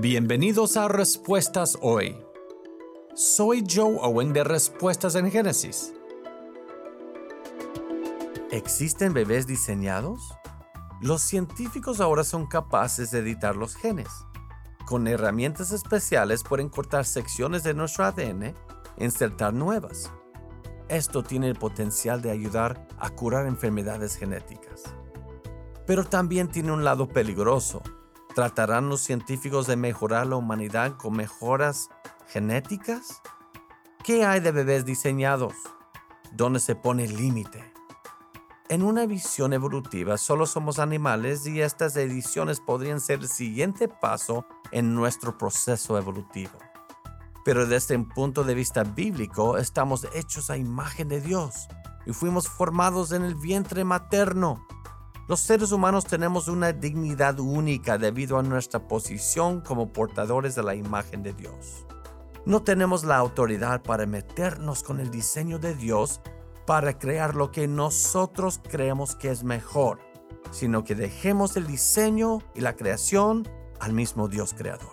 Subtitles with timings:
[0.00, 2.18] Bienvenidos a Respuestas Hoy.
[3.14, 5.94] Soy Joe Owen de Respuestas en Génesis.
[8.50, 10.34] ¿Existen bebés diseñados?
[11.00, 14.08] Los científicos ahora son capaces de editar los genes.
[14.84, 18.54] Con herramientas especiales pueden cortar secciones de nuestro ADN e
[18.98, 20.10] insertar nuevas.
[20.88, 24.82] Esto tiene el potencial de ayudar a curar enfermedades genéticas.
[25.86, 27.80] Pero también tiene un lado peligroso
[28.34, 31.88] ¿Tratarán los científicos de mejorar la humanidad con mejoras
[32.26, 33.22] genéticas?
[34.02, 35.54] ¿Qué hay de bebés diseñados?
[36.32, 37.72] ¿Dónde se pone el límite?
[38.68, 44.46] En una visión evolutiva solo somos animales y estas ediciones podrían ser el siguiente paso
[44.72, 46.58] en nuestro proceso evolutivo.
[47.44, 51.68] Pero desde un punto de vista bíblico estamos hechos a imagen de Dios
[52.04, 54.66] y fuimos formados en el vientre materno.
[55.26, 60.74] Los seres humanos tenemos una dignidad única debido a nuestra posición como portadores de la
[60.74, 61.86] imagen de Dios.
[62.44, 66.20] No tenemos la autoridad para meternos con el diseño de Dios
[66.66, 69.98] para crear lo que nosotros creemos que es mejor,
[70.50, 73.48] sino que dejemos el diseño y la creación
[73.80, 74.92] al mismo Dios creador.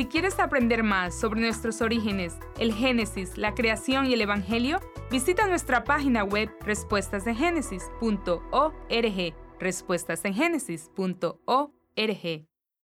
[0.00, 5.46] Si quieres aprender más sobre nuestros orígenes, el Génesis, la creación y el Evangelio, visita
[5.46, 9.34] nuestra página web respuestasengénesis.org.
[9.58, 12.49] Respuestasengenesis.org.